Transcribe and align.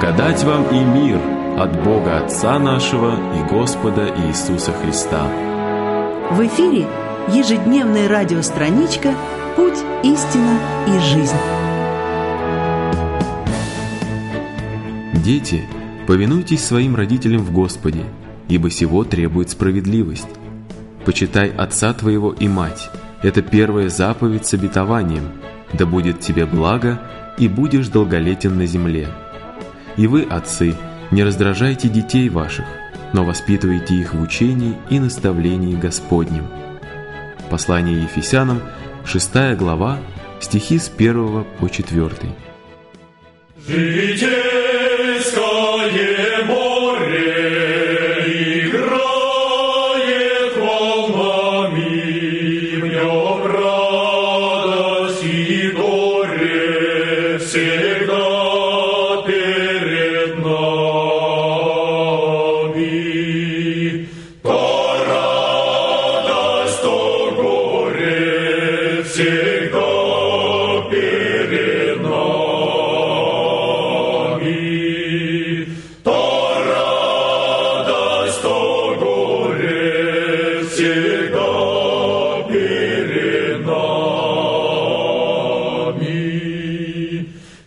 Благодать 0.00 0.44
вам 0.44 0.64
и 0.68 0.78
мир 0.78 1.18
от 1.58 1.82
Бога 1.82 2.18
Отца 2.18 2.56
нашего 2.60 3.16
и 3.34 3.50
Господа 3.50 4.06
Иисуса 4.28 4.72
Христа. 4.72 5.26
В 6.30 6.46
эфире 6.46 6.86
ежедневная 7.26 8.08
радиостраничка 8.08 9.12
«Путь, 9.56 9.78
истина 10.04 10.60
и 10.86 11.00
жизнь». 11.00 11.34
Дети, 15.14 15.64
повинуйтесь 16.06 16.64
своим 16.64 16.94
родителям 16.94 17.40
в 17.40 17.52
Господе, 17.52 18.04
ибо 18.48 18.70
сего 18.70 19.02
требует 19.02 19.50
справедливость. 19.50 20.28
Почитай 21.04 21.50
отца 21.50 21.92
твоего 21.92 22.32
и 22.32 22.46
мать. 22.46 22.88
Это 23.24 23.42
первая 23.42 23.88
заповедь 23.88 24.46
с 24.46 24.54
обетованием. 24.54 25.32
Да 25.72 25.86
будет 25.86 26.20
тебе 26.20 26.46
благо, 26.46 27.00
и 27.36 27.48
будешь 27.48 27.88
долголетен 27.88 28.56
на 28.56 28.66
земле. 28.66 29.08
И 29.98 30.06
вы, 30.06 30.22
отцы, 30.22 30.74
не 31.10 31.24
раздражайте 31.24 31.88
детей 31.88 32.28
ваших, 32.28 32.64
но 33.12 33.24
воспитывайте 33.24 33.96
их 33.96 34.14
в 34.14 34.22
учении 34.22 34.76
и 34.88 35.00
наставлении 35.00 35.74
Господнем. 35.74 36.46
Послание 37.50 38.02
Ефесянам, 38.04 38.62
6 39.04 39.56
глава, 39.58 39.98
стихи 40.40 40.78
с 40.78 40.88
1 40.96 41.44
по 41.58 41.68
4. 41.68 42.12
Житейское 43.66 44.57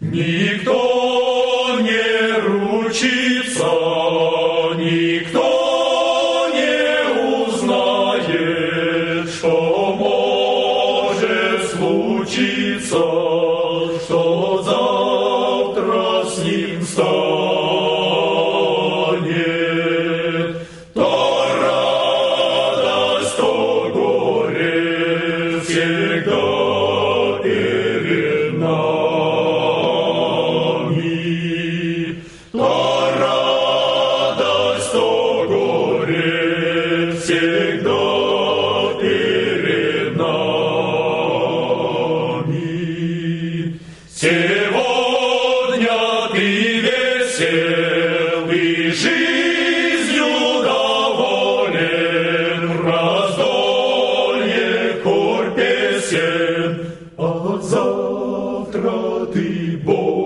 Никто 0.00 1.78
не 1.80 2.40
ручится, 2.40 3.66
никто 4.76 5.47
весел 47.38 48.50
и 48.50 48.90
жизнью 48.90 50.26
доволен, 50.64 51.82
раздолье 52.84 54.64
корь 55.04 55.50
песен, 55.54 56.92
а 57.16 57.58
завтра 57.62 59.26
ты 59.32 59.76
болен. 59.84 60.17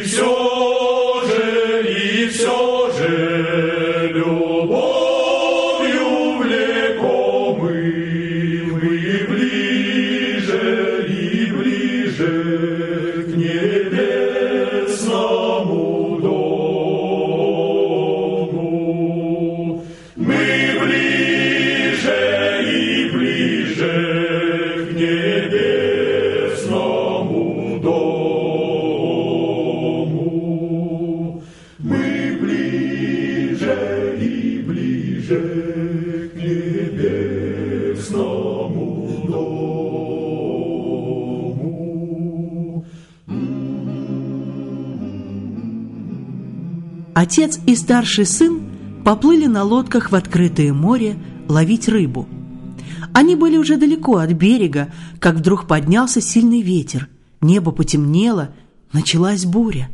Все 0.00 1.22
же, 1.26 1.86
и 1.88 2.28
все 2.28 2.67
Отец 47.20 47.58
и 47.66 47.74
старший 47.74 48.26
сын 48.26 48.62
поплыли 49.04 49.46
на 49.46 49.64
лодках 49.64 50.12
в 50.12 50.14
открытое 50.14 50.72
море 50.72 51.18
ловить 51.48 51.88
рыбу. 51.88 52.28
Они 53.12 53.34
были 53.34 53.56
уже 53.56 53.76
далеко 53.76 54.18
от 54.18 54.34
берега, 54.34 54.92
как 55.18 55.34
вдруг 55.34 55.66
поднялся 55.66 56.20
сильный 56.20 56.60
ветер. 56.60 57.08
Небо 57.40 57.72
потемнело, 57.72 58.54
началась 58.92 59.46
буря. 59.46 59.90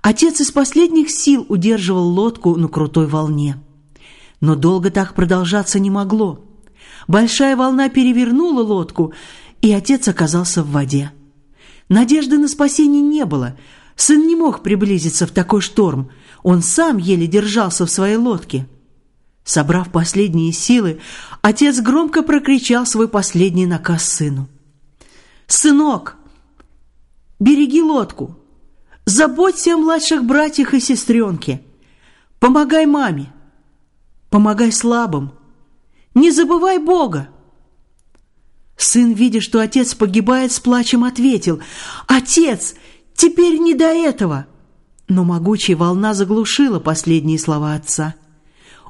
Отец 0.00 0.40
из 0.40 0.50
последних 0.50 1.10
сил 1.10 1.44
удерживал 1.50 2.08
лодку 2.08 2.56
на 2.56 2.68
крутой 2.68 3.08
волне. 3.08 3.62
Но 4.40 4.54
долго 4.54 4.90
так 4.90 5.12
продолжаться 5.12 5.78
не 5.78 5.90
могло. 5.90 6.46
Большая 7.06 7.58
волна 7.58 7.90
перевернула 7.90 8.62
лодку, 8.62 9.12
и 9.60 9.70
отец 9.70 10.08
оказался 10.08 10.62
в 10.62 10.70
воде. 10.70 11.12
Надежды 11.90 12.38
на 12.38 12.48
спасение 12.48 13.02
не 13.02 13.26
было. 13.26 13.54
Сын 13.96 14.26
не 14.26 14.34
мог 14.34 14.62
приблизиться 14.62 15.26
в 15.26 15.30
такой 15.30 15.60
шторм. 15.60 16.10
Он 16.42 16.62
сам 16.62 16.98
еле 16.98 17.26
держался 17.26 17.86
в 17.86 17.90
своей 17.90 18.16
лодке. 18.16 18.68
Собрав 19.44 19.90
последние 19.90 20.52
силы, 20.52 21.00
отец 21.40 21.80
громко 21.80 22.22
прокричал 22.22 22.86
свой 22.86 23.08
последний 23.08 23.66
наказ 23.66 24.04
сыну. 24.04 24.48
«Сынок, 25.46 26.16
береги 27.40 27.82
лодку, 27.82 28.38
заботься 29.06 29.74
о 29.74 29.78
младших 29.78 30.24
братьях 30.24 30.74
и 30.74 30.80
сестренке, 30.80 31.62
помогай 32.38 32.84
маме, 32.84 33.32
помогай 34.28 34.70
слабым, 34.70 35.32
не 36.14 36.30
забывай 36.30 36.78
Бога». 36.78 37.28
Сын, 38.76 39.12
видя, 39.12 39.40
что 39.40 39.60
отец 39.60 39.94
погибает, 39.94 40.52
с 40.52 40.60
плачем 40.60 41.04
ответил, 41.04 41.60
«Отец, 42.06 42.74
теперь 43.14 43.58
не 43.58 43.74
до 43.74 43.86
этого!» 43.86 44.46
Но 45.08 45.24
могучая 45.24 45.76
волна 45.76 46.12
заглушила 46.12 46.78
последние 46.80 47.38
слова 47.38 47.74
отца. 47.74 48.14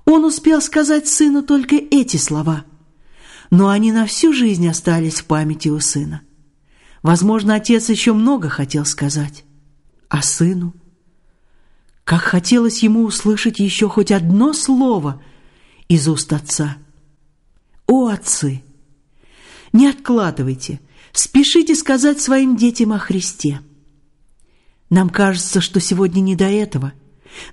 Он 0.05 0.25
успел 0.25 0.61
сказать 0.61 1.07
сыну 1.07 1.43
только 1.43 1.77
эти 1.77 2.17
слова, 2.17 2.65
но 3.51 3.69
они 3.69 3.93
на 3.93 4.05
всю 4.07 4.33
жизнь 4.33 4.67
остались 4.69 5.21
в 5.21 5.27
памяти 5.27 5.69
у 5.69 5.79
сына. 5.81 6.23
Возможно, 7.03 7.55
отец 7.55 7.89
еще 7.89 8.13
много 8.13 8.49
хотел 8.49 8.85
сказать. 8.85 9.45
А 10.09 10.23
сыну? 10.23 10.75
Как 12.05 12.23
хотелось 12.23 12.83
ему 12.83 13.05
услышать 13.05 13.59
еще 13.61 13.89
хоть 13.89 14.11
одно 14.11 14.55
слово 14.55 15.23
из 15.89 16.09
уст 16.09 16.33
Отца. 16.33 16.79
О, 17.87 18.09
отцы! 18.09 18.63
Не 19.73 19.89
откладывайте, 19.89 20.81
спешите 21.13 21.75
сказать 21.75 22.21
своим 22.21 22.57
детям 22.57 22.93
о 22.93 22.99
Христе. 22.99 23.61
Нам 24.91 25.11
кажется, 25.11 25.61
что 25.61 25.81
сегодня 25.81 26.21
не 26.21 26.35
до 26.35 26.47
этого, 26.47 26.93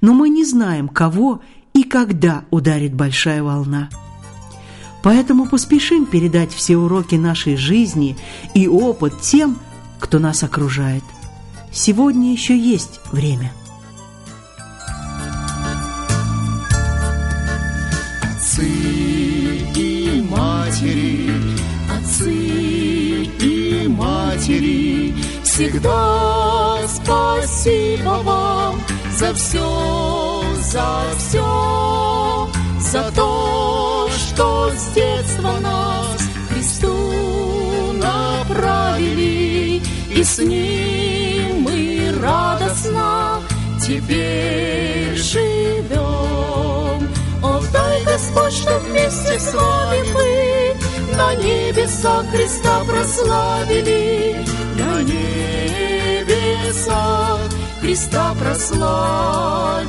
но 0.01 0.13
мы 0.13 0.29
не 0.29 0.45
знаем, 0.45 0.87
кого 0.87 1.41
и 1.73 1.83
когда 1.83 2.45
ударит 2.49 2.93
большая 2.93 3.43
волна. 3.43 3.89
Поэтому 5.03 5.47
поспешим 5.47 6.05
передать 6.05 6.51
все 6.53 6.77
уроки 6.77 7.15
нашей 7.15 7.57
жизни 7.57 8.17
и 8.53 8.67
опыт 8.67 9.21
тем, 9.21 9.59
кто 9.99 10.17
нас 10.17 10.43
окружает. 10.43 11.03
Сегодня 11.71 12.31
еще 12.31 12.57
есть 12.57 13.01
время. 13.11 13.51
Отцы 18.23 18.65
и 19.75 20.25
матери, 20.29 21.29
отцы 21.91 22.33
и 22.33 23.87
матери, 23.89 25.13
всегда 25.43 26.24
спасибо 27.65 28.21
вам 28.21 28.79
за 29.11 29.33
все, 29.33 30.43
за 30.61 31.03
все, 31.17 32.49
за 32.79 33.11
то, 33.11 34.07
что 34.11 34.71
с 34.71 34.93
детства 34.93 35.57
нас 35.61 36.21
Христу 36.49 36.93
направили, 37.93 39.81
и 40.11 40.23
с 40.23 40.37
Ним 40.37 41.61
мы 41.61 42.13
радостно 42.21 43.41
теперь 43.81 45.15
живем. 45.15 45.95
О, 47.41 47.61
дай, 47.73 48.03
Господь, 48.03 48.53
что 48.53 48.77
вместе 48.79 49.39
с 49.39 49.53
вами 49.55 50.03
мы 50.13 51.17
на 51.17 51.33
небесах 51.33 52.29
Христа 52.29 52.83
прославили, 52.87 54.45
Христа 57.95 58.35
прославили. 58.37 59.85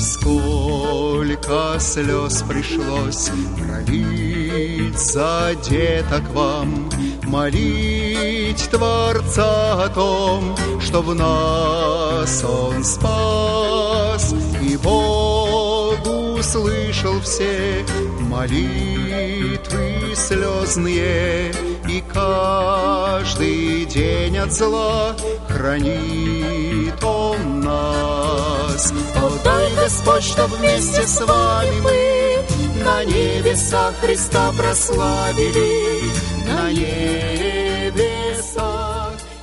Сколько 0.00 1.78
слез 1.78 2.42
пришлось 2.42 3.30
пролить 3.56 4.98
за 4.98 5.54
деток 5.70 6.28
вам, 6.34 6.90
молить 7.22 8.68
Творца 8.72 9.84
о 9.84 9.88
том, 9.88 10.56
что 10.80 11.00
в 11.00 11.14
нас 11.14 12.42
Он 12.42 12.82
спас, 12.82 14.34
и 14.60 14.76
Бог 14.78 15.37
услышал 16.48 17.20
все 17.20 17.84
молитвы 18.20 20.14
слезные, 20.16 21.52
и 21.86 22.02
каждый 22.12 23.84
день 23.84 24.38
от 24.38 24.50
зла 24.50 25.14
хранит 25.46 27.04
Он 27.04 27.60
нас. 27.60 28.94
О, 29.16 29.30
дай, 29.44 29.74
Господь, 29.74 30.22
что 30.24 30.46
вместе 30.46 31.02
с 31.02 31.20
вами 31.20 31.80
мы 31.82 32.38
на 32.82 33.04
небесах 33.04 33.94
Христа 34.00 34.50
прославили, 34.56 36.10
на 36.46 36.72
небесах 36.72 37.92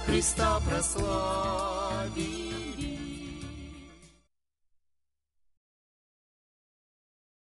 Христа 0.08 0.60
прославили. 0.68 1.75